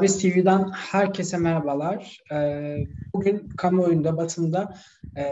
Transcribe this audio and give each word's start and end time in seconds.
Serbest 0.00 0.22
TV'den 0.22 0.70
herkese 0.70 1.38
merhabalar. 1.38 2.18
Ee, 2.32 2.86
bugün 3.14 3.48
kamuoyunda, 3.56 4.16
basında 4.16 4.74
e, 5.16 5.22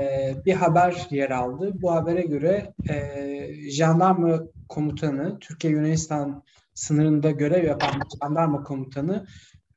bir 0.46 0.52
haber 0.52 1.06
yer 1.10 1.30
aldı. 1.30 1.72
Bu 1.74 1.92
habere 1.92 2.22
göre 2.22 2.74
e, 2.88 3.70
jandarma 3.70 4.40
komutanı, 4.68 5.38
Türkiye-Yunanistan 5.38 6.42
sınırında 6.74 7.30
görev 7.30 7.64
yapan 7.64 8.00
jandarma 8.22 8.62
komutanı 8.62 9.26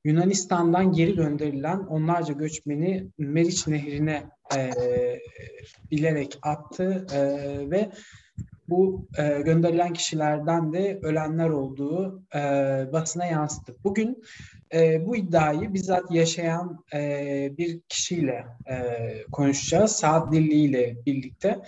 Yunanistan'dan 0.03 0.91
geri 0.91 1.15
gönderilen 1.15 1.79
onlarca 1.79 2.33
göçmeni 2.33 3.07
Meriç 3.17 3.67
Nehri'ne 3.67 4.23
e, 4.55 4.71
bilerek 5.91 6.39
attı 6.41 7.05
ve 7.71 7.89
bu 8.71 9.07
e, 9.17 9.41
gönderilen 9.41 9.93
kişilerden 9.93 10.73
de 10.73 10.99
ölenler 11.03 11.49
olduğu 11.49 12.23
e, 12.35 12.39
basına 12.93 13.25
yansıttı. 13.25 13.75
Bugün 13.83 14.23
e, 14.73 15.05
bu 15.05 15.15
iddiayı 15.15 15.73
bizzat 15.73 16.11
yaşayan 16.11 16.83
e, 16.93 17.53
bir 17.57 17.79
kişiyle 17.89 18.45
e, 18.69 18.75
konuşacağız. 19.31 19.91
Saat 19.91 20.33
Dilli 20.33 20.53
ile 20.53 20.95
birlikte. 21.05 21.59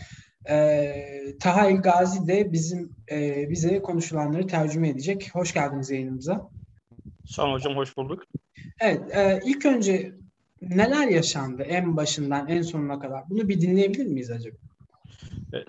E, 0.49 0.95
Taha 1.39 1.69
El 1.69 1.77
Gazi 1.77 2.27
de 2.27 2.51
bizim 2.51 2.95
e, 3.11 3.49
bize 3.49 3.81
konuşulanları 3.81 4.47
tercüme 4.47 4.89
edecek. 4.89 5.29
Hoş 5.33 5.53
geldiniz 5.53 5.89
yayınımıza. 5.89 6.49
Sağ 7.25 7.43
olun 7.43 7.53
hocam, 7.53 7.75
hoş 7.75 7.97
bulduk. 7.97 8.23
Evet, 8.81 9.01
e, 9.15 9.39
ilk 9.45 9.65
önce 9.65 10.11
neler 10.61 11.07
yaşandı 11.07 11.63
en 11.63 11.97
başından 11.97 12.47
en 12.47 12.61
sonuna 12.61 12.99
kadar? 12.99 13.29
Bunu 13.29 13.49
bir 13.49 13.61
dinleyebilir 13.61 14.05
miyiz 14.05 14.31
acaba? 14.31 14.57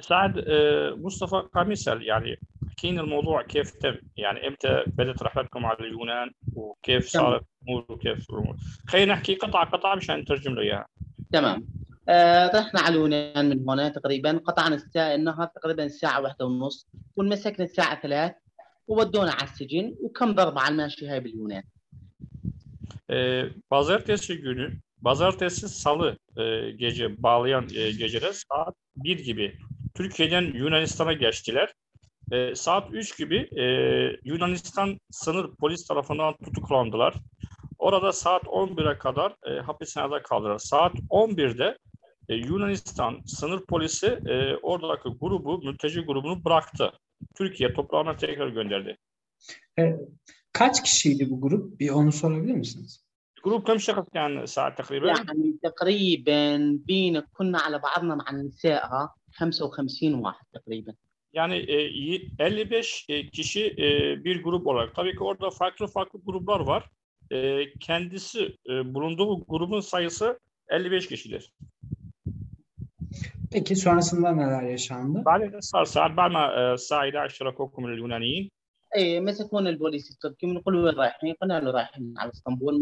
سعد 0.01 0.45
مصطفى 0.99 1.49
قميصل 1.55 2.03
يعني 2.03 2.41
حكينا 2.71 3.01
الموضوع 3.01 3.43
كيف 3.43 3.71
تم 3.71 3.95
يعني 4.17 4.49
إمتى 4.49 4.85
بدأت 4.87 5.23
رحلتكم 5.23 5.67
على 5.67 5.79
اليونان 5.81 6.31
وكيف 6.55 7.09
صارت 7.09 7.45
الأمور 7.63 7.85
وكيف 7.89 8.31
الأمور؟ 8.31 8.57
خلينا 8.89 9.15
نحكي 9.15 9.35
قطعة 9.35 9.71
قطعة 9.71 9.95
مشان 9.95 10.17
نترجم 10.21 10.55
له 10.55 10.63
إياها. 10.63 10.87
تمام. 11.33 11.67
آه 12.09 12.51
رحنا 12.55 12.81
على 12.81 12.95
اليونان 12.95 13.49
من 13.49 13.69
هنا 13.69 13.89
تقريبا 13.89 14.41
قطعنا 14.47 14.75
الساعة 14.75 15.15
النهار 15.15 15.47
تقريبا 15.47 15.85
الساعة 15.85 16.21
واحدة 16.21 16.47
ونص 16.47 16.89
ومسكنا 17.17 17.65
الساعة 17.65 18.03
ثلاث 18.03 18.33
وودونا 18.89 19.33
على 19.33 19.45
السجن 19.45 19.95
وكم 20.01 20.33
ضربة 20.33 20.61
على 20.61 20.73
الماشي 20.73 21.09
هاي 21.09 21.21
باليونان. 21.21 21.63
Pazartesi 23.71 24.41
günü, 24.41 24.73
pazartesi 25.05 25.69
salı 25.69 26.19
e, 26.37 26.71
gece 26.71 27.23
bağlayan 27.23 27.65
e, 27.75 27.91
gecede 27.91 28.33
saat 28.33 28.75
1 28.97 29.19
gibi 29.19 29.59
Türkiye'den 29.96 30.54
Yunanistan'a 30.54 31.14
geçtiler. 31.14 31.74
E, 32.32 32.56
saat 32.56 32.88
3 32.92 33.18
gibi 33.18 33.38
e, 33.38 33.64
Yunanistan 34.24 35.00
sınır 35.12 35.56
polis 35.56 35.88
tarafından 35.88 36.36
tutuklandılar. 36.46 37.14
Orada 37.78 38.12
saat 38.12 38.44
11'e 38.44 38.98
kadar 38.98 39.36
e, 39.48 39.60
hapishanede 39.60 40.22
kaldılar. 40.22 40.58
Saat 40.58 40.96
11'de 40.96 41.78
e, 42.30 42.36
Yunanistan 42.36 43.22
sınır 43.26 43.66
polisi 43.66 44.08
e, 44.08 44.56
oradaki 44.56 45.10
grubu, 45.10 45.58
mülteci 45.58 46.02
grubunu 46.02 46.46
bıraktı. 46.46 46.92
Türkiye 47.36 47.74
toprağına 47.74 48.16
tekrar 48.16 48.48
gönderdi. 48.48 48.98
E, 49.80 49.96
kaç 50.54 50.84
kişiydi 50.84 51.30
bu 51.30 51.42
grup? 51.42 51.80
Bir 51.80 51.90
onu 51.90 52.12
sorabilir 52.12 52.54
misiniz? 52.54 53.10
جروب 53.46 53.64
كم 53.68 53.78
شخص 53.78 54.10
كان 54.14 54.46
ساعة 54.46 54.76
تقريبا؟ 54.76 55.08
يعني 55.08 55.60
تقريبا 55.64 56.58
بين 56.88 57.20
كنا 57.20 57.60
على 57.60 57.80
بعضنا 57.80 58.16
مع 58.16 58.32
نسائها 58.32 59.16
55 59.34 60.14
واحد 60.14 60.46
تقريبا. 60.54 60.94
Yani 61.34 61.56
e, 61.56 62.46
55 62.46 63.06
e, 63.10 63.30
kişi 63.30 63.76
e, 63.78 64.24
bir 64.24 64.44
grup 64.44 64.68
olarak. 64.68 64.96
Tabii 64.96 65.12
ki 65.12 65.24
orada 65.24 65.50
farklı 65.50 65.88
farklı 65.88 66.20
gruplar 66.26 66.60
var. 66.60 66.90
E, 67.32 67.66
kendisi 67.80 68.58
e, 68.70 68.94
bulunduğu 68.94 69.46
grubun 69.46 69.80
sayısı 69.80 70.40
55 70.70 71.08
kişidir. 71.08 71.54
Peki 73.52 73.76
sonrasında 73.76 74.32
neler 74.32 74.64
yaşandı? 74.64 75.24
بعد 75.26 75.42
صار 75.72 75.86
صار 75.86 76.10
بعد 76.18 76.32
ما 76.32 76.74
الساعة 76.74 77.06
11 77.06 77.30
شاركوكم 77.30 77.86
اليونانيين 77.86 78.50
اي 78.96 79.20
مسكونا 79.20 79.70
البوليس 79.70 80.12
التركي 80.12 80.46
ونقول 80.48 80.76
وين 80.76 80.96
رايحين؟ 80.96 81.34
قلنا 81.42 81.60
له 81.60 81.72
رايحين 81.72 82.14
على 82.18 82.32
اسطنبول 82.32 82.76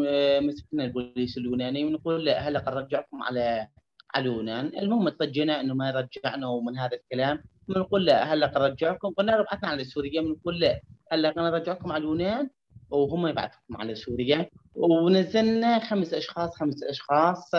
مسكنا 0.48 0.86
البوليس 0.86 1.38
اليوناني 1.38 1.86
ونقول 1.86 2.25
لا 2.25 2.40
هلا 2.40 2.59
قد 2.59 2.74
رجعكم 2.74 3.24
على 3.24 3.68
على 4.15 4.28
اليونان 4.28 4.67
المهم 4.67 5.09
ترجينا 5.09 5.61
إنه 5.61 5.75
ما 5.75 5.91
رجعنا 5.91 6.49
ومن 6.49 6.78
هذا 6.78 6.97
الكلام. 6.97 7.43
بنقول 7.69 8.05
لا 8.05 8.34
هلا 8.34 8.47
قد 8.47 8.62
رجعكم 8.62 9.09
قلنا 9.09 9.33
له 9.33 9.43
بعثنا 9.43 9.69
على 9.69 9.84
سوريا 9.84 10.21
بنقول 10.23 10.61
لا 10.61 10.81
هلا 11.12 11.50
رجعكم 11.50 11.93
على 11.93 12.05
اليونان. 12.05 12.50
وهم 12.91 13.27
يبعثوكم 13.27 13.77
على 13.77 13.95
سوريا. 13.95 14.49
ونزلنا 14.75 15.78
خمس 15.78 16.15
أشخاص. 16.15 16.56
خمس 16.56 16.83
أشخاص 16.83 17.50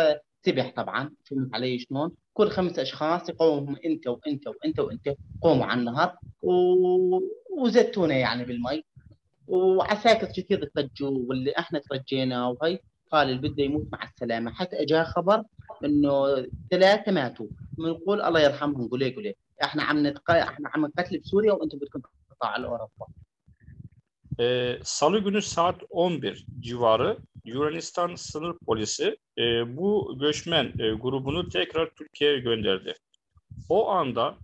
سبح 0.46 0.74
طبعا. 0.76 1.12
فهمت 1.30 1.56
علي 1.56 1.80
شلون؟ 1.80 2.12
كل 2.34 2.50
خمس 2.50 2.80
أشخاص 2.80 3.30
يقومهم 3.30 3.76
أنت 3.86 4.08
وأنت 4.08 4.48
وأنت 4.48 4.80
وأنت. 4.80 5.16
قوموا 5.42 5.66
على 5.66 5.80
النهر. 5.80 6.16
و... 6.42 6.52
وزتونا 7.62 8.16
يعني 8.16 8.46
بالمي. 8.46 8.84
وعساكر 9.48 10.28
كثير 10.28 10.70
ترجوا 10.76 11.18
واللي 11.28 11.54
إحنا 11.58 11.82
ترجينا 11.90 12.48
وهي 12.48 12.80
قال 13.12 13.30
اللي 13.30 13.50
بده 13.50 13.64
يموت 13.64 13.88
مع 13.92 14.04
السلامة. 14.04 14.52
حتى 14.52 14.82
اجاه 14.84 15.04
خبر 15.04 15.44
انه 15.85 16.47
ثلاثه 16.71 17.13
ماتوا 17.13 17.47
بنقول 17.79 18.21
الله 18.21 18.41
يرحمهم 18.41 18.89
قولي 18.89 19.15
قولي 19.15 19.35
احنا 19.63 19.83
عم 19.83 20.07
نتق... 20.07 20.31
احنا 20.31 20.69
عم 20.75 20.87
نقتل 20.87 21.19
بسوريا 21.19 21.53
وانتم 21.53 21.79
بدكم 21.79 22.01
تقطعوا 22.31 22.53
على 22.53 22.67
اوروبا 22.67 23.07
Ee, 24.41 24.79
Salı 24.83 25.19
günü 25.19 25.43
saat 25.43 25.83
11 25.91 26.47
civarı 26.61 27.19
Yunanistan 27.45 28.15
sınır 28.15 28.57
polisi 28.67 29.17
e, 29.39 29.77
bu 29.77 30.17
göçmen 30.21 30.65
e, 30.65 30.91
grubunu 30.93 31.49
tekrar 31.49 31.91
Türkiye'ye 31.91 32.39
gönderdi. 32.39 32.95
O 33.69 33.89
anda 33.89 34.35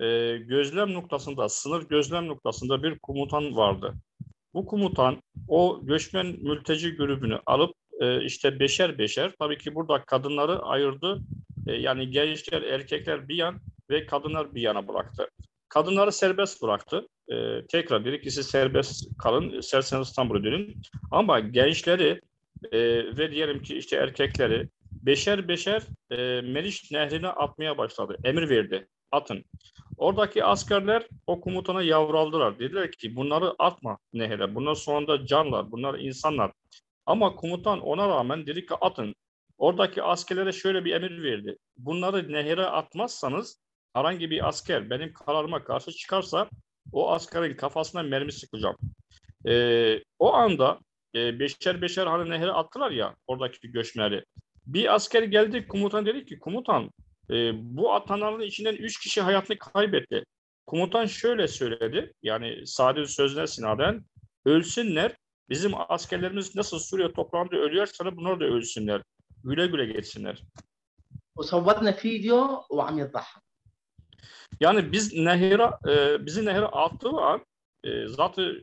e, 0.00 0.36
gözlem 0.36 0.94
noktasında, 0.94 1.48
sınır 1.48 1.82
gözlem 1.88 2.28
noktasında 2.28 2.82
bir 2.82 2.98
komutan 2.98 3.56
vardı. 3.56 3.94
Bu 4.54 4.66
komutan 4.66 5.22
o 5.48 5.80
göçmen 5.82 6.26
mülteci 6.26 6.96
grubunu 6.96 7.40
alıp 7.46 7.74
e, 8.01 8.23
işte 8.23 8.59
beşer 8.59 8.97
beşer, 8.97 9.31
tabii 9.39 9.57
ki 9.57 9.75
burada 9.75 10.03
kadınları 10.03 10.59
ayırdı. 10.59 11.19
E, 11.67 11.73
yani 11.73 12.09
gençler, 12.09 12.61
erkekler 12.61 13.27
bir 13.27 13.35
yan 13.35 13.59
ve 13.89 14.05
kadınlar 14.05 14.55
bir 14.55 14.61
yana 14.61 14.87
bıraktı. 14.87 15.27
Kadınları 15.69 16.11
serbest 16.11 16.63
bıraktı. 16.63 17.07
E, 17.31 17.65
tekrar 17.67 18.05
bir 18.05 18.13
ikisi 18.13 18.43
serbest 18.43 19.17
kalın, 19.17 19.49
isterseniz 19.49 20.07
İstanbul'a 20.07 20.43
dönün. 20.43 20.81
Ama 21.11 21.39
gençleri 21.39 22.21
e, 22.71 22.79
ve 23.17 23.31
diyelim 23.31 23.61
ki 23.61 23.77
işte 23.77 23.95
erkekleri 23.95 24.69
beşer 24.91 25.47
beşer 25.47 25.83
e, 26.11 26.17
Nehri'ne 26.91 27.27
atmaya 27.27 27.77
başladı. 27.77 28.17
Emir 28.23 28.49
verdi. 28.49 28.87
Atın. 29.11 29.43
Oradaki 29.97 30.43
askerler 30.43 31.07
o 31.27 31.41
komutana 31.41 31.81
yavraldılar. 31.81 32.59
Dediler 32.59 32.91
ki 32.91 33.15
bunları 33.15 33.53
atma 33.59 33.97
nehre. 34.13 34.55
Bunlar 34.55 34.75
sonunda 34.75 35.25
canlar. 35.25 35.71
Bunlar 35.71 35.99
insanlar. 35.99 36.51
Ama 37.07 37.35
komutan 37.35 37.79
ona 37.79 38.09
rağmen 38.09 38.47
dedi 38.47 38.65
ki 38.65 38.73
atın. 38.81 39.15
Oradaki 39.57 40.03
askerlere 40.03 40.51
şöyle 40.51 40.85
bir 40.85 40.93
emir 40.93 41.23
verdi. 41.23 41.57
Bunları 41.77 42.31
nehre 42.31 42.65
atmazsanız 42.65 43.59
herhangi 43.93 44.31
bir 44.31 44.47
asker 44.47 44.89
benim 44.89 45.13
kararıma 45.13 45.63
karşı 45.63 45.91
çıkarsa 45.91 46.49
o 46.91 47.11
askerin 47.11 47.55
kafasına 47.55 48.03
mermi 48.03 48.31
sıkacağım. 48.31 48.75
Ee, 49.47 50.03
o 50.19 50.33
anda 50.33 50.79
e, 51.15 51.39
beşer 51.39 51.81
beşer 51.81 52.07
hani 52.07 52.29
nehre 52.29 52.51
attılar 52.51 52.91
ya 52.91 53.15
oradaki 53.27 53.71
göçmenleri. 53.71 54.23
Bir 54.65 54.95
asker 54.95 55.23
geldi 55.23 55.67
komutan 55.67 56.05
dedi 56.05 56.25
ki 56.25 56.39
komutan 56.39 56.91
e, 57.29 57.51
bu 57.53 57.93
atanların 57.93 58.41
içinden 58.41 58.75
üç 58.75 58.99
kişi 58.99 59.21
hayatını 59.21 59.57
kaybetti. 59.57 60.23
Komutan 60.65 61.05
şöyle 61.05 61.47
söyledi 61.47 62.13
yani 62.23 62.67
sade 62.67 63.05
sözler 63.05 63.45
sinaden 63.45 64.05
ölsünler 64.45 65.15
bizim 65.50 65.72
askerlerimiz 65.88 66.56
nasıl 66.56 66.78
Suriye 66.78 67.12
toprağında 67.12 67.56
ölüyorsa 67.56 68.16
bunlar 68.16 68.40
da 68.40 68.44
ölsünler. 68.44 69.02
Güle 69.44 69.66
güle 69.66 69.86
geçsinler. 69.86 70.42
وصورنا 71.38 71.92
فيديو 72.00 72.40
وعم 72.76 72.96
يضحك 72.98 73.42
Yani 74.60 74.92
biz 74.92 75.12
nehre, 75.14 75.70
e, 75.92 76.26
bizi 76.26 76.44
nehre 76.44 76.64
attığı 76.64 77.08
an 77.08 77.46
e, 77.84 78.08
zaten 78.08 78.60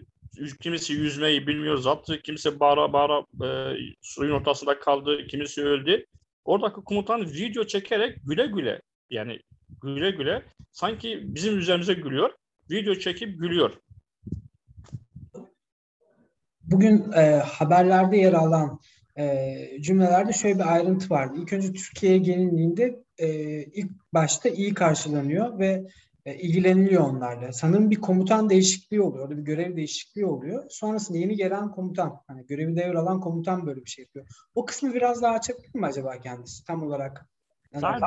kimisi 0.61 0.93
yüzmeyi 0.93 1.47
bilmiyor, 1.47 1.77
zaten 1.77 2.19
kimse 2.23 2.59
bağıra 2.59 2.93
bağıra 2.93 3.25
e, 3.45 3.77
suyun 4.01 4.31
ortasında 4.31 4.79
kaldı, 4.79 5.27
kimisi 5.27 5.63
öldü. 5.63 6.05
Oradaki 6.45 6.81
komutan 6.81 7.21
video 7.25 7.63
çekerek 7.63 8.17
güle 8.25 8.45
güle 8.45 8.81
yani 9.09 9.39
güle 9.83 10.11
güle 10.11 10.45
sanki 10.71 11.19
bizim 11.23 11.57
üzerimize 11.57 11.93
gülüyor, 11.93 12.33
video 12.71 12.95
çekip 12.95 13.39
gülüyor. 13.39 13.73
Bugün 16.73 17.11
e, 17.11 17.21
haberlerde 17.35 18.17
yer 18.17 18.33
alan 18.33 18.79
e, 19.17 19.55
cümlelerde 19.81 20.33
şöyle 20.33 20.55
bir 20.55 20.73
ayrıntı 20.73 21.09
vardı. 21.09 21.33
İlk 21.37 21.53
önce 21.53 21.73
Türkiye'ye 21.73 22.17
gelindiğinde 22.17 23.03
e, 23.17 23.29
ilk 23.63 23.91
başta 24.13 24.49
iyi 24.49 24.73
karşılanıyor 24.73 25.59
ve 25.59 25.87
e, 26.25 26.35
ilgileniliyor 26.35 27.03
onlarla. 27.03 27.53
Sanırım 27.53 27.91
bir 27.91 28.01
komutan 28.01 28.49
değişikliği 28.49 29.01
oluyor. 29.01 29.23
Orada 29.23 29.37
bir 29.37 29.43
görev 29.43 29.75
değişikliği 29.75 30.25
oluyor. 30.25 30.63
Sonrasında 30.69 31.17
yeni 31.17 31.35
gelen 31.35 31.71
komutan, 31.71 32.21
hani 32.27 32.45
görevi 32.45 32.75
devralan 32.75 33.19
komutan 33.19 33.67
böyle 33.67 33.85
bir 33.85 33.89
şey 33.89 34.03
yapıyor. 34.03 34.25
O 34.55 34.65
kısmı 34.65 34.93
biraz 34.93 35.21
daha 35.21 35.33
açabilir 35.33 35.75
mi 35.75 35.85
acaba 35.85 36.19
kendisi 36.19 36.65
tam 36.65 36.83
olarak? 36.83 37.29
صعب 37.75 38.03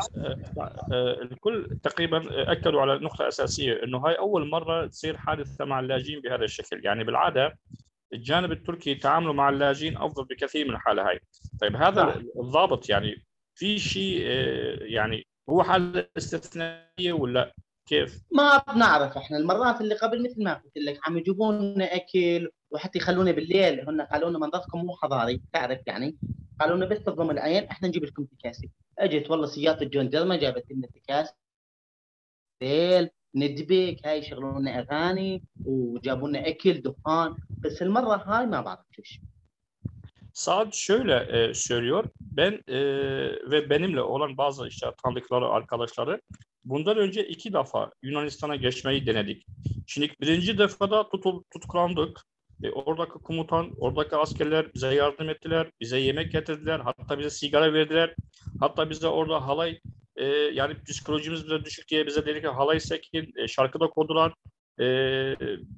الكل 1.22 1.78
تقريبا 1.82 2.18
اكدوا 2.52 2.80
على 2.82 2.98
نقطه 3.06 3.28
اساسيه 3.28 3.72
انه 3.84 3.98
هاي 3.98 4.14
اول 4.18 4.50
مره 4.50 4.86
تصير 4.86 5.16
حادثه 5.16 5.64
مع 5.64 5.80
اللاجئين 5.80 6.20
بهذا 6.20 6.44
الشكل 6.44 6.84
يعني 6.84 7.04
بالعاده 7.04 7.58
الجانب 8.13 8.51
التركي 8.51 8.95
تعامله 8.95 9.33
مع 9.33 9.49
اللاجئين 9.49 9.97
أفضل 9.97 10.25
بكثير 10.25 10.67
من 10.67 10.73
الحالة 10.73 11.09
هاي. 11.09 11.19
طيب 11.61 11.75
هذا 11.75 12.23
الضابط 12.39 12.89
يعني 12.89 13.25
في 13.55 13.79
شيء 13.79 14.21
يعني 14.81 15.27
هو 15.49 15.63
حالة 15.63 16.07
استثنائيه 16.17 17.13
ولا 17.13 17.53
كيف؟ 17.89 18.23
ما 18.31 18.63
بنعرف 18.73 19.17
إحنا. 19.17 19.37
المرات 19.37 19.81
اللي 19.81 19.95
قبل 19.95 20.23
مثل 20.23 20.43
ما 20.43 20.53
قلت 20.53 20.77
لك 20.77 20.99
عم 21.03 21.17
يجيبوا 21.17 21.53
لنا 21.53 21.95
أكل 21.95 22.51
وحتى 22.71 22.99
يخلونا 22.99 23.31
بالليل. 23.31 23.89
هن 23.89 24.01
قالوا 24.01 24.29
لنا 24.29 24.39
منظركم 24.39 24.79
مو 24.79 24.95
حضاري 24.95 25.41
تعرف 25.53 25.79
يعني. 25.87 26.17
قالوا 26.59 26.77
لنا 26.77 26.85
بس 26.85 27.03
تضم 27.03 27.31
العين 27.31 27.63
إحنا 27.63 27.87
نجيب 27.87 28.03
لكم 28.03 28.25
تكاسي. 28.25 28.69
أجت 28.99 29.31
والله 29.31 29.45
سيارة 29.45 29.83
الجندرمه 29.83 30.35
جابت 30.35 30.71
لنا 30.71 30.87
تكاسي. 30.87 31.33
ليل. 32.61 33.09
ندبك 33.34 34.06
هاي 34.06 34.18
يشغلون 34.18 34.60
لنا 34.60 34.78
اغاني 34.78 35.42
وجابوا 35.64 36.28
لنا 36.28 36.48
اكل 36.48 36.82
دخان 36.82 37.36
بس 37.58 37.82
المره 37.82 38.16
هاي 38.16 38.46
ما 38.46 38.60
بعرف 38.60 38.86
شو 38.92 39.20
Saad 40.34 40.72
şöyle 40.72 41.14
e, 41.14 41.54
söylüyor. 41.54 42.04
Ben 42.20 42.52
e, 42.68 42.78
ve 43.50 43.70
benimle 43.70 44.02
olan 44.02 44.36
bazı 44.36 44.68
işte 44.68 44.86
tanıdıkları 45.04 45.48
arkadaşları 45.48 46.20
bundan 46.64 46.96
önce 46.96 47.28
iki 47.28 47.52
defa 47.52 47.90
Yunanistan'a 48.02 48.56
geçmeyi 48.56 49.06
denedik. 49.06 49.46
Şimdi 49.86 50.10
birinci 50.20 50.58
defada 50.58 51.08
tutul, 51.08 51.42
tutuklandık. 51.52 52.20
E, 52.62 52.70
oradaki 52.70 53.12
komutan, 53.12 53.70
oradaki 53.78 54.16
askerler 54.16 54.74
bize 54.74 54.94
yardım 54.94 55.28
ettiler, 55.28 55.70
bize 55.80 55.98
yemek 55.98 56.32
getirdiler, 56.32 56.80
hatta 56.80 57.18
bize 57.18 57.30
sigara 57.30 57.72
verdiler. 57.72 58.14
Hatta 58.60 58.90
bize 58.90 59.08
orada 59.08 59.46
halay, 59.46 59.80
e, 60.17 60.25
yani 60.53 60.75
psikolojimiz 60.87 61.45
bize 61.45 61.65
düşük 61.65 61.89
diye 61.89 62.07
bize 62.07 62.25
dedi 62.25 62.41
ki 62.41 62.47
halay 62.47 62.79
sekin, 62.79 63.33
e, 63.37 63.47
şarkı 63.47 63.79
da 63.79 63.87
kodular. 63.87 64.33
E, 64.79 64.85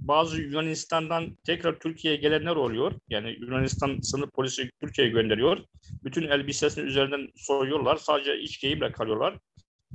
bazı 0.02 0.42
Yunanistan'dan 0.42 1.38
tekrar 1.46 1.80
Türkiye'ye 1.80 2.20
gelenler 2.20 2.56
oluyor. 2.56 2.92
Yani 3.10 3.38
Yunanistan 3.42 4.00
sınır 4.02 4.30
polisi 4.30 4.70
Türkiye'ye 4.82 5.14
gönderiyor. 5.14 5.58
Bütün 6.04 6.28
elbisesini 6.28 6.86
üzerinden 6.86 7.28
soyuyorlar. 7.36 7.96
Sadece 7.96 8.40
iç 8.40 8.62
giyimle 8.62 8.92
kalıyorlar. 8.92 9.40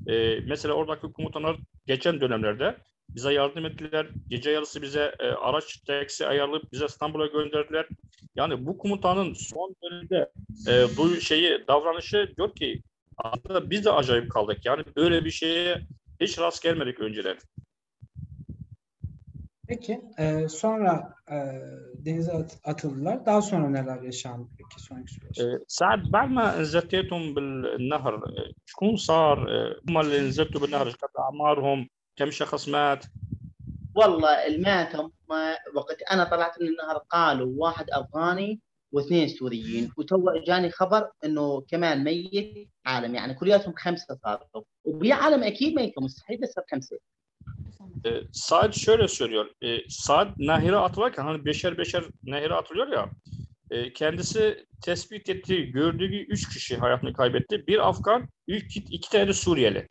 E, 0.08 0.41
mesela 0.41 0.75
oradaki 0.75 1.12
komutanlar 1.12 1.56
geçen 1.87 2.20
dönemlerde 2.20 2.76
bize 3.08 3.32
yardım 3.32 3.67
ettiler. 3.67 4.06
Gece 4.29 4.50
yarısı 4.50 4.82
bize 4.82 5.14
e, 5.20 5.26
araç 5.26 5.76
taksi 5.76 6.26
ayarlayıp 6.26 6.73
bize 6.73 6.85
İstanbul'a 6.85 7.26
gönderdiler. 7.26 7.87
Yani 8.37 8.67
bu 8.67 8.79
komutanın 8.79 9.35
son 9.35 9.76
dönemde 9.82 10.31
e, 10.69 10.97
bu 10.97 11.20
şeyi 11.20 11.64
davranışı 11.69 12.35
diyor 12.37 12.55
ki 12.55 12.82
aslında 13.16 13.70
biz 13.70 13.84
de 13.84 13.90
acayip 13.90 14.31
kaldık. 14.31 14.58
Yani 14.64 14.84
böyle 14.96 15.25
bir 15.25 15.31
şeye 15.31 15.82
hiç 16.20 16.38
rast 16.38 16.62
gelmedik 16.62 17.00
önceden. 17.00 17.37
Peki 19.69 20.00
e, 20.19 20.49
sonra 20.49 21.14
e, 21.31 21.37
denize 21.94 22.32
at, 22.32 22.58
atıldılar. 22.64 23.26
Daha 23.26 23.43
sonra 23.43 23.69
neler 23.69 24.02
yaşandı 24.02 24.49
peki 24.58 24.82
sonraki 24.82 25.14
süreç? 25.14 25.38
سعد 25.69 26.02
بعد 26.14 26.28
ما 26.38 26.46
نزلتهم 26.61 27.34
بالنهر 27.34 28.12
شكون 28.66 28.96
صار 28.96 29.37
هم 29.88 29.99
اللي 29.99 30.20
نزلتوا 30.28 30.61
بالنهر 30.61 30.84
كانت 31.00 31.16
اعمارهم 31.19 31.88
كم 32.16 32.31
شخص 32.31 32.69
مات 32.69 33.05
والله 33.94 34.46
الماتم 34.46 35.11
وقت 35.75 36.02
أنا 36.02 36.25
طلعت 36.25 36.62
من 36.62 36.69
النهر 36.69 36.99
قالوا 36.99 37.52
واحد 37.56 37.90
افغاني 37.90 38.61
واثنين 38.94 39.28
سوريين 39.28 39.92
وتو 39.98 40.30
اجاني 40.30 40.69
خبر 40.72 41.12
انه 41.25 41.62
كمان 41.62 42.04
ميت 42.04 42.69
عالم 42.86 43.16
يعني 43.16 43.34
كلياتهم 43.34 43.74
خمسه 43.78 44.19
صاروا 44.24 44.63
وبي 44.84 45.12
عالم 45.12 45.44
اكيد 45.44 45.75
ميته 45.75 46.01
مستحيل 46.01 46.44
يصير 46.44 46.63
خمسه 46.72 47.00
e, 48.06 48.24
Saad 48.31 48.74
şöyle 48.74 49.07
söylüyor. 49.07 49.51
E, 49.62 49.90
Saad 49.90 50.28
nehire 50.38 50.75
atılırken 50.75 51.24
hani 51.24 51.46
beşer 51.46 51.78
beşer 51.78 52.04
nehire 52.24 52.54
atılıyor 52.54 52.88
ya 52.88 53.10
e, 53.72 53.94
kendisi 53.94 54.66
tespit 54.81 55.30
ettiği, 55.30 55.72
gördüğü 55.72 56.16
üç 56.16 56.50
kişi 56.50 56.78
hayatını 56.78 57.13
kaybetti. 57.13 57.68
Bir 57.68 57.90
Afgan, 57.90 58.30
iki, 58.48 58.80
iki 58.80 59.10
tane 59.10 59.34
Suriyeli. 59.34 59.88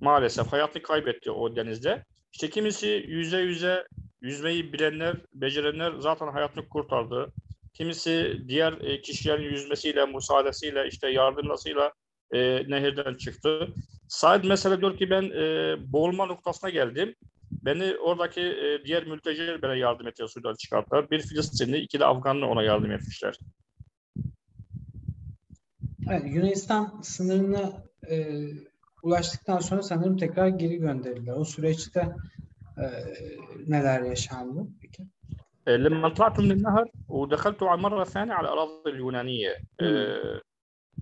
Maalesef 0.00 0.46
hayatını 0.46 0.82
kaybetti 0.82 1.30
o 1.30 1.56
denizde. 1.56 2.04
İşte 2.32 2.50
kimisi 2.50 3.04
yüze 3.08 3.40
yüze 3.40 3.86
yüzmeyi 4.20 4.72
bilenler, 4.72 5.16
becerenler 5.34 5.92
zaten 5.98 6.28
hayatını 6.28 6.68
kurtardı. 6.68 7.32
Kimisi 7.77 8.37
diğer 8.47 8.73
e, 8.73 9.01
kişilerin 9.01 9.43
yüzmesiyle, 9.43 10.05
müsaadesiyle, 10.05 10.87
işte 10.87 11.09
yardımlasıyla 11.09 11.93
e, 12.31 12.39
nehirden 12.69 13.15
çıktı. 13.15 13.67
Said 14.07 14.43
mesela 14.43 14.81
diyor 14.81 14.97
ki 14.97 15.09
ben 15.09 15.23
e, 15.23 15.75
boğulma 15.93 16.25
noktasına 16.25 16.69
geldim. 16.69 17.15
Beni 17.51 17.97
oradaki 17.97 18.41
e, 18.41 18.85
diğer 18.85 19.05
mülteciler 19.05 19.61
bana 19.61 19.75
yardım 19.75 20.07
etti, 20.07 20.23
sudan 20.27 20.55
çıkarttılar. 20.55 21.11
Bir 21.11 21.21
Filistinli, 21.21 21.77
iki 21.77 21.99
de 21.99 22.05
Afganlı 22.05 22.45
ona 22.45 22.63
yardım 22.63 22.91
etmişler. 22.91 23.39
Evet, 26.09 26.23
Yunanistan 26.25 26.99
sınırına 27.03 27.83
e, 28.09 28.27
ulaştıktan 29.03 29.59
sonra 29.59 29.83
sanırım 29.83 30.17
tekrar 30.17 30.47
geri 30.47 30.77
gönderildiler. 30.77 31.33
O 31.33 31.45
süreçte 31.45 32.15
e, 32.77 32.85
neler 33.67 34.01
yaşandı 34.01 34.67
peki? 34.81 35.03
لما 35.67 36.09
طلعت 36.09 36.39
من 36.39 36.51
النهر 36.51 36.91
ودخلت 37.09 37.63
مرة 37.63 38.03
ثانية 38.03 38.33
على 38.33 38.47
الأراضي 38.47 38.89
اليونانية. 38.89 39.55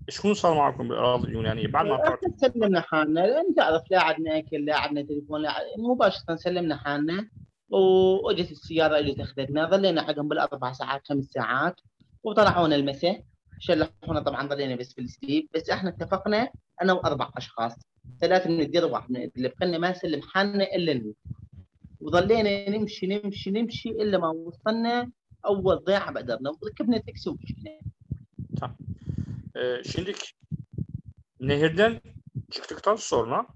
شكون 0.09 0.33
صار 0.33 0.55
معكم 0.55 0.87
بالأراضي 0.87 1.27
اليونانية 1.27 1.67
بعد 1.67 1.85
ما 1.85 1.97
طلعت؟ 1.97 2.19
سلمنا 2.37 2.81
حالنا. 2.81 3.19
لأن 3.19 3.55
تعرف 3.55 3.81
لا 3.91 4.01
عندنا 4.01 4.37
اكل 4.37 4.65
لا 4.65 4.77
عندنا 4.77 5.01
تليفون 5.01 5.41
لا 5.41 5.53
مباشرة 5.77 6.35
سلمنا 6.35 6.77
حالنا 6.77 7.29
وأجت 7.69 8.51
السيارة 8.51 8.99
اللي 8.99 9.15
تاخذتنا 9.15 9.69
ظلينا 9.69 10.01
عندهم 10.01 10.27
بالأربع 10.27 10.71
ساعات 10.71 11.07
خمس 11.07 11.25
ساعات 11.25 11.75
وطلعونا 12.23 12.75
المساء. 12.75 13.23
شلحونا 13.59 14.19
طبعا 14.19 14.47
ظلينا 14.47 14.75
بس 14.75 14.93
في 14.93 15.01
السليب. 15.01 15.47
بس 15.55 15.69
إحنا 15.69 15.89
اتفقنا 15.89 16.49
أنا 16.81 16.93
وأربع 16.93 17.29
أشخاص. 17.37 17.75
ثلاثة 18.21 18.49
من 18.49 18.61
الدير 18.61 18.85
وواحد 18.85 19.11
من 19.11 19.21
ادلب 19.21 19.51
قلنا 19.61 19.77
ما 19.77 19.91
نسلم 19.91 20.21
حالنا 20.21 20.63
إلا 20.63 20.93
نموت 20.93 21.15
وظلينا 22.04 22.70
نمشي 22.70 23.06
نمشي 23.06 23.50
نمشي 23.50 23.90
الا 23.90 24.18
ما 24.18 24.28
وصلنا 24.28 25.10
اول 25.46 25.76
ضيعه 25.84 26.10
بقدرنا 26.12 26.50
وركبنا 26.50 26.98
تاكسي 26.98 27.30
ومشينا 27.30 27.80
Tamam. 28.60 28.76
Ee, 29.56 29.82
şimdi 29.92 30.12
nehirden 31.40 32.00
çıktıktan 32.50 32.96
sonra 32.96 33.46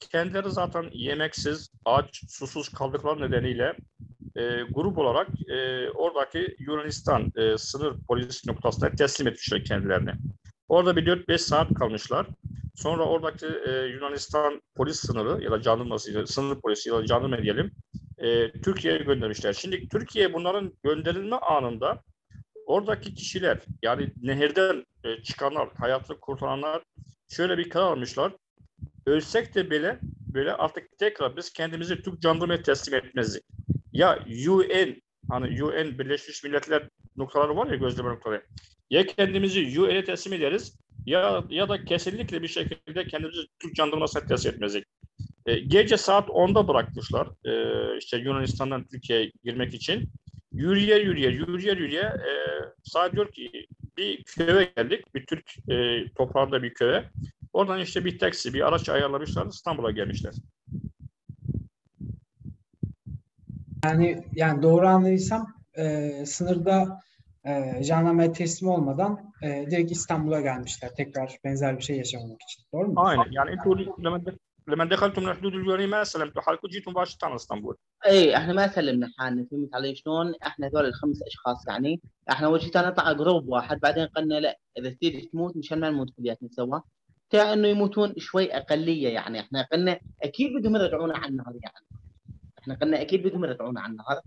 kendileri 0.00 0.50
zaten 0.50 0.90
yemeksiz, 0.92 1.70
aç, 1.84 2.22
susuz 2.28 2.68
kaldıkları 2.68 3.20
nedeniyle 3.20 3.76
e, 4.36 4.62
grup 4.62 4.98
olarak 4.98 5.28
e, 5.48 5.90
oradaki 5.90 6.56
Yunanistan 6.58 7.32
e, 7.36 7.58
sınır 7.58 7.94
polis 8.08 8.46
noktasına 8.46 8.90
teslim 8.90 9.28
etmişler 9.28 9.64
kendilerini. 9.64 10.12
Orada 10.68 10.96
bir 10.96 11.06
4-5 11.06 11.38
saat 11.38 11.74
kalmışlar. 11.74 12.26
Sonra 12.74 13.04
oradaki 13.04 13.46
e, 13.46 13.70
Yunanistan 13.70 14.62
polis 14.74 14.96
sınırı 14.96 15.44
ya 15.44 15.50
da 15.50 15.62
jandarması, 15.62 16.26
sınır 16.26 16.60
polisi 16.60 16.88
ya 16.88 16.94
da 16.94 17.06
jandarma 17.06 17.42
diyelim 17.42 17.72
e, 18.17 18.51
Türkiye'ye 18.51 18.99
göndermişler. 18.99 19.53
Şimdi 19.53 19.87
Türkiye 19.89 20.33
bunların 20.33 20.73
gönderilme 20.83 21.35
anında 21.35 22.03
oradaki 22.65 23.13
kişiler 23.13 23.59
yani 23.81 24.11
nehirden 24.21 24.85
e, 25.03 25.23
çıkanlar, 25.23 25.69
hayatını 25.77 26.19
kurtaranlar 26.19 26.83
şöyle 27.29 27.57
bir 27.57 27.69
karar 27.69 27.91
almışlar. 27.91 28.31
Ölsek 29.05 29.55
de 29.55 29.71
bile 29.71 29.99
böyle 30.33 30.53
artık 30.53 30.97
tekrar 30.97 31.37
biz 31.37 31.53
kendimizi 31.53 32.01
Türk 32.01 32.21
jandarmaya 32.21 32.61
teslim 32.61 32.95
etmezdik. 32.95 33.43
Ya 33.93 34.19
UN 34.49 35.01
hani 35.29 35.63
UN 35.63 35.99
Birleşmiş 35.99 36.43
Milletler 36.43 36.89
noktaları 37.17 37.55
var 37.55 37.67
ya 37.67 37.75
gözleme 37.75 38.09
noktaları. 38.09 38.45
Ya 38.89 39.05
kendimizi 39.05 39.81
UN'e 39.81 40.03
teslim 40.03 40.33
ederiz 40.33 40.77
ya 41.05 41.43
ya 41.49 41.69
da 41.69 41.85
kesinlikle 41.85 42.41
bir 42.41 42.47
şekilde 42.47 43.07
kendimizi 43.07 43.41
Türk 43.59 43.75
jandarmasına 43.75 44.25
teslim 44.25 44.53
etmezdik. 44.53 44.85
E, 45.45 45.59
gece 45.59 45.97
saat 45.97 46.29
10'da 46.29 46.67
bırakmışlar 46.67 47.27
e, 47.45 47.53
işte 47.97 48.17
Yunanistan'dan 48.17 48.83
Türkiye'ye 48.83 49.31
girmek 49.43 49.73
için. 49.73 50.09
Yürüye 50.51 50.99
yürüye 50.99 51.29
yürüye 51.29 51.73
yürüye 51.73 52.01
e, 52.01 52.31
saat 52.83 53.13
diyor 53.13 53.27
bir 53.97 54.23
köye 54.23 54.71
geldik. 54.75 55.15
Bir 55.15 55.25
Türk 55.25 55.69
e, 55.69 56.07
toprağında 56.17 56.63
bir 56.63 56.73
köye. 56.73 57.09
Oradan 57.53 57.79
işte 57.79 58.05
bir 58.05 58.19
taksi, 58.19 58.53
bir 58.53 58.67
araç 58.67 58.89
ayarlamışlar 58.89 59.47
İstanbul'a 59.47 59.91
gelmişler. 59.91 60.33
Yani 63.85 64.23
yani 64.35 64.63
doğru 64.63 64.87
anladıysam 64.87 65.47
e, 65.77 66.11
sınırda 66.25 66.99
e, 67.45 67.83
jandarmaya 67.83 68.31
teslim 68.31 68.69
olmadan 68.69 69.33
e, 69.41 69.65
direkt 69.71 69.91
İstanbul'a 69.91 70.41
gelmişler. 70.41 70.91
Tekrar 70.95 71.37
benzer 71.43 71.77
bir 71.77 71.83
şey 71.83 71.97
yaşamamak 71.97 72.41
için. 72.41 72.63
Doğru 72.73 72.87
mu? 72.87 72.93
Aynen. 72.97 73.31
Yani 73.31 73.51
ilk 73.51 73.67
uğurlamak 73.67 74.27
لما 74.67 74.85
دخلتم 74.85 75.23
من 75.23 75.29
الحدود 75.29 75.53
اليونانيه 75.53 75.85
ما 75.85 76.03
سلمتوا 76.03 76.41
حالكم 76.41 76.67
جيتوا 76.67 76.91
مباشرة 76.91 77.25
على 77.25 77.35
اسطنبول 77.35 77.75
إي 78.05 78.37
إحنا 78.37 78.53
ما 78.53 78.67
سلمنا 78.67 79.11
حالنا 79.17 79.47
فهمت 79.51 79.75
علي 79.75 79.95
شلون؟ 79.95 80.35
إحنا 80.43 80.67
هذول 80.67 80.85
الخمس 80.85 81.23
أشخاص 81.27 81.67
يعني 81.67 82.01
إحنا 82.29 82.47
أول 82.47 82.61
شيء 82.61 82.71
نطلع 82.77 83.11
جروب 83.11 83.47
واحد 83.47 83.79
بعدين 83.79 84.07
قلنا 84.07 84.39
لا 84.39 84.59
إذا 84.77 84.89
تريد 84.89 85.29
تموت 85.29 85.57
مشان 85.57 85.79
ما 85.79 85.89
نموت 85.89 86.09
كلياتنا 86.17 86.49
سوا 86.51 86.79
كانه 87.29 87.67
يموتون 87.67 88.13
شوي 88.17 88.57
أقلية 88.57 89.09
يعني 89.09 89.39
إحنا 89.39 89.67
قلنا 89.71 89.99
أكيد 90.23 90.53
بدهم 90.57 90.75
يرجعونا 90.75 91.17
على 91.17 91.29
النهر 91.29 91.53
يعني 91.63 91.85
إحنا 92.59 92.75
قلنا 92.75 93.01
أكيد 93.01 93.27
بدهم 93.27 93.45
يرجعونا 93.45 93.81
على 93.81 93.91
النهر 93.91 94.21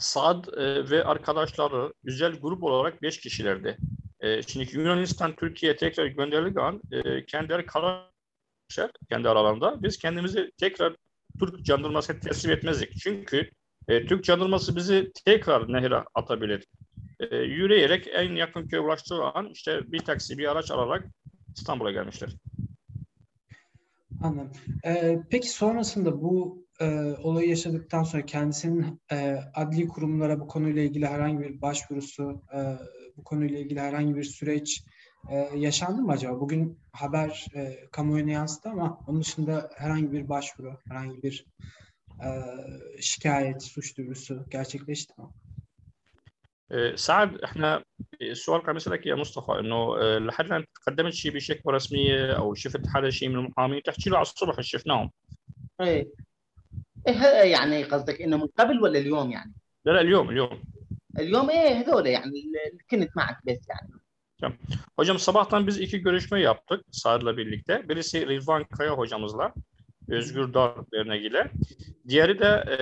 Saad 0.00 0.48
e, 0.56 0.90
ve 0.90 1.04
arkadaşları 1.04 1.92
güzel 2.04 2.32
grup 2.32 2.62
olarak 2.62 3.02
5 3.02 3.20
kişilerdi. 3.20 3.78
E, 4.20 4.42
şimdi 4.42 4.76
Yunanistan 4.76 5.36
Türkiye'ye 5.36 5.76
tekrar 5.76 6.06
gönderildiği 6.06 6.64
an 6.64 6.80
e, 6.92 7.24
kendileri 7.24 7.66
karar 7.66 8.10
kendi 9.10 9.28
aralarında. 9.28 9.82
Biz 9.82 9.98
kendimizi 9.98 10.50
tekrar 10.58 10.96
Türk 11.40 11.64
jandarmasına 11.64 12.20
teslim 12.20 12.52
etmezdik. 12.52 12.96
Çünkü 12.96 13.50
e, 13.88 14.06
Türk 14.06 14.24
jandarması 14.24 14.76
bizi 14.76 15.12
tekrar 15.24 15.72
nehre 15.72 16.04
atabilir. 16.14 16.66
E, 17.20 17.36
yürüyerek 17.36 18.08
en 18.12 18.32
yakın 18.32 18.68
köye 18.68 18.82
ulaştığı 18.82 19.24
an 19.24 19.50
işte 19.52 19.92
bir 19.92 19.98
taksi, 19.98 20.38
bir 20.38 20.50
araç 20.50 20.70
alarak 20.70 21.04
İstanbul'a 21.56 21.90
gelmişler. 21.90 22.30
Anladım. 24.22 24.52
Ee, 24.84 25.18
peki 25.30 25.48
sonrasında 25.50 26.22
bu 26.22 26.66
e, 26.80 27.14
olayı 27.22 27.48
yaşadıktan 27.48 28.02
sonra 28.02 28.26
kendisinin 28.26 29.00
e, 29.12 29.38
adli 29.54 29.88
kurumlara 29.88 30.40
bu 30.40 30.48
konuyla 30.48 30.82
ilgili 30.82 31.06
herhangi 31.06 31.40
bir 31.40 31.62
başvurusu, 31.62 32.42
e, 32.54 32.58
bu 33.16 33.24
konuyla 33.24 33.58
ilgili 33.58 33.80
herhangi 33.80 34.16
bir 34.16 34.24
süreç 34.24 34.84
e, 35.30 35.36
yaşandı 35.56 36.02
mı 36.02 36.12
acaba? 36.12 36.40
Bugün 36.40 36.78
haber 36.92 37.46
e, 37.54 37.78
kamuoyuna 37.92 38.30
yansıdı 38.30 38.68
ama 38.68 39.00
onun 39.06 39.20
dışında 39.20 39.70
herhangi 39.76 40.12
bir 40.12 40.28
başvuru, 40.28 40.78
herhangi 40.88 41.22
bir 41.22 41.46
e, 42.24 42.28
şikayet, 43.00 43.62
suç 43.62 43.96
duyurusu 43.96 44.44
gerçekleşti 44.50 45.12
mi? 45.20 45.26
سعد 47.08 47.30
إحنا 47.48 47.70
السؤال 48.22 48.60
كان 48.64 48.74
بيسالك 48.76 49.06
يا 49.06 49.14
مصطفى 49.22 49.52
إنه 49.60 49.80
لحد 50.26 50.44
الآن 50.44 50.64
قدمت 50.86 51.12
شيء 51.12 51.32
بشكوى 51.34 51.74
رسميه 51.74 52.32
أو 52.40 52.54
شفت 52.54 52.86
حدا 52.86 53.10
شيء 53.10 53.28
من 53.28 53.36
المحامين 53.36 53.82
تحكي 53.82 54.10
له 54.10 54.16
على 54.16 54.22
الصبح 54.22 54.60
شفناهم. 54.60 55.10
إيه 55.80 56.08
إيه 57.08 57.22
يعني 57.54 57.84
قصدك 57.84 58.22
إنه 58.22 58.36
من 58.36 58.46
قبل 58.46 58.82
ولا 58.82 58.98
اليوم 58.98 59.30
يعني؟ 59.30 59.52
لا 59.84 59.92
لا 59.92 60.00
اليوم 60.00 60.30
اليوم. 60.30 60.62
اليوم 61.18 61.50
إيه 61.50 61.80
هذول 61.80 62.06
يعني 62.06 62.26
اللي 62.26 62.84
كنت 62.90 63.16
معك 63.16 63.38
بس 63.46 63.68
yani. 63.68 63.97
Tamam. 64.40 64.58
Hocam 64.96 65.18
sabahtan 65.18 65.66
biz 65.66 65.80
iki 65.80 65.98
görüşme 65.98 66.40
yaptık 66.40 66.84
Saad'la 66.90 67.36
birlikte. 67.36 67.88
Birisi 67.88 68.26
Rizvan 68.28 68.64
Kaya 68.64 68.92
hocamızla, 68.92 69.52
Özgür 70.08 70.54
Dar 70.54 70.74
Derneği'yle. 70.92 71.50
Diğeri 72.08 72.38
de 72.38 72.64
e, 72.78 72.80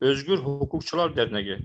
Özgür 0.00 0.38
Hukukçular 0.38 1.16
Derneği. 1.16 1.58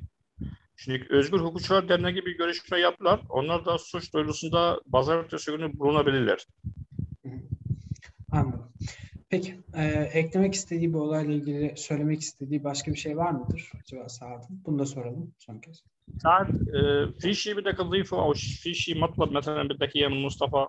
Şimdi 0.78 1.08
Özgür 1.10 1.40
Hukukçular 1.40 1.90
Derneği 1.90 2.26
bir 2.26 2.38
görüşme 2.38 2.80
yaptılar. 2.80 3.20
Onlar 3.30 3.66
da 3.66 3.78
suç 3.78 4.14
duyurusunda 4.14 4.82
pazartesi 4.92 5.52
günü 5.52 5.80
bulunabilirler. 5.80 6.48
Anladım. 8.32 8.74
Peki, 9.34 9.56
e, 9.74 9.84
eklemek 10.14 10.54
istediği 10.54 10.94
bu 10.94 11.02
olayla 11.02 11.34
ilgili 11.34 11.74
söylemek 11.78 12.22
istediği 12.22 12.64
başka 12.64 12.92
bir 12.92 12.98
şey 12.98 13.18
var 13.18 13.32
mıdır 13.32 13.72
acaba 13.84 14.10
Saad'ın? 14.10 14.62
Bunu 14.66 14.80
da 14.80 14.86
soralım 14.86 15.34
son 15.38 15.60
kez. 15.60 15.84
سعد 16.24 16.50
في 17.22 17.34
شيء 17.42 17.54
بدك 17.58 17.78
تضيفه 17.78 18.18
أو 18.26 18.34
في 18.64 18.74
شيء 18.84 18.96
مطلب 19.04 19.30
مثلا 19.38 19.62
بدك 19.72 19.96
اياه 19.96 20.08
من 20.08 20.22
مصطفى؟ 20.26 20.68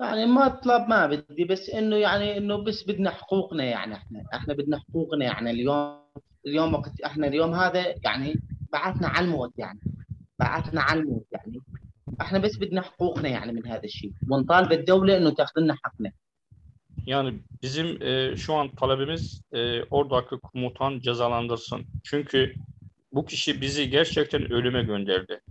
يعني 0.00 0.26
مطلب 0.26 0.82
ما 0.88 1.06
بدي 1.06 1.44
بس 1.44 1.70
انه 1.70 1.96
يعني 1.96 2.38
انه 2.38 2.56
بس 2.56 2.88
بدنا 2.88 3.10
حقوقنا 3.10 3.64
يعني 3.64 3.94
إحنا 3.94 4.24
إحنا 4.34 4.54
بدنا 4.54 4.78
حقوقنا 4.78 5.24
يعني 5.24 5.50
اليوم 5.50 6.00
اليوم 6.46 6.74
وقت 6.74 7.00
إحنا 7.00 7.26
اليوم 7.26 7.54
هذا 7.54 7.94
يعني 8.04 8.30
بعثنا 8.72 9.08
على 9.08 9.24
الموت 9.26 9.52
يعني 9.58 9.80
بعثنا 10.38 10.80
على 10.80 11.00
الموت 11.00 11.26
يعني 11.32 11.60
احنا 12.21 12.39
بس 12.39 12.57
بدنا 12.57 12.81
حقوقنا 12.81 13.29
يعني 13.29 13.51
من 13.51 13.67
هذا 13.67 13.83
الشيء 13.83 14.11
ونطالب 14.29 14.71
الدولة 14.71 15.17
انه 15.17 15.29
تاخذ 15.29 15.61
لنا 15.61 15.75
حقنا 15.83 16.11
Yani 17.05 17.39
bizim 17.63 18.01
e, 18.01 18.37
şu 18.37 18.53
an 18.53 18.75
talebimiz 18.75 19.41
e, 19.51 19.83
oradaki 19.83 20.35
komutan 20.35 20.99
cezalandırsın. 20.99 21.85
Çünkü 22.03 22.53
bu 23.13 23.25
kişi 23.25 23.61
bizi 23.61 23.89
gerçekten 23.89 24.51
ölüme 24.51 24.83
gönderdi. 24.83 25.41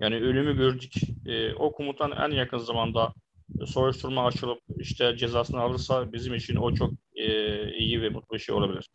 Yani 0.00 0.14
ölümü 0.14 0.56
gördük. 0.56 0.92
E, 1.26 1.54
o 1.54 1.72
komutan 1.72 2.12
en 2.12 2.36
yakın 2.36 2.58
zamanda 2.58 3.12
soruşturma 3.66 4.26
açılıp 4.26 4.58
işte 4.78 5.16
cezasını 5.16 5.60
alırsa 5.60 6.12
bizim 6.12 6.34
için 6.34 6.56
o 6.56 6.74
çok 6.74 6.92
e, 7.14 7.26
iyi 7.76 8.02
ve 8.02 8.08
mutlu 8.08 8.34
bir 8.34 8.40
şey 8.40 8.54
olabilir. 8.54 8.90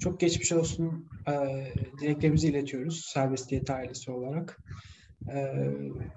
Çok 0.00 0.20
geçmiş 0.20 0.52
olsun 0.52 1.08
e, 1.28 1.32
dileklerimizi 2.00 2.48
iletiyoruz 2.48 3.00
serbestiyet 3.04 3.70
ailesi 3.70 4.10
olarak. 4.10 4.58
Ee, 5.33 5.71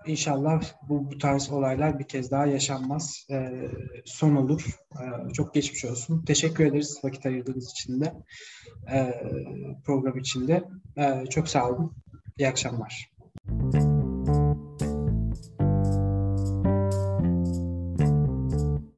inşallah 0.06 0.62
bu, 0.88 1.10
bu 1.10 1.18
tarz 1.18 1.50
olaylar 1.50 1.98
bir 1.98 2.04
kez 2.04 2.30
daha 2.30 2.46
yaşanmaz. 2.46 3.26
Ee, 3.30 3.68
son 4.04 4.36
olur. 4.36 4.78
Ee, 5.00 5.32
çok 5.32 5.54
geçmiş 5.54 5.84
olsun. 5.84 6.24
Teşekkür 6.24 6.66
ederiz 6.66 7.00
vakit 7.04 7.26
ayırdığınız 7.26 7.70
için 7.70 8.00
de. 8.00 8.14
Ee, 8.92 9.14
program 9.84 10.18
içinde. 10.18 10.64
Ee, 10.98 11.24
çok 11.30 11.48
sağ 11.48 11.68
olun. 11.68 11.92
İyi 12.38 12.48
akşamlar. 12.48 13.17